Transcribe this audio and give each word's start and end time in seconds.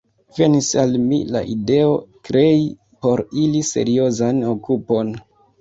Venis 0.35 0.69
al 0.83 0.95
mi 1.09 1.19
la 1.35 1.41
ideo, 1.57 1.91
krei 2.29 2.65
por 3.07 3.23
ili 3.45 3.63
seriozan 3.71 4.45
okupon. 4.57 5.15